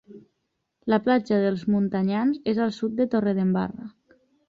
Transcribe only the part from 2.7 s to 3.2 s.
sud de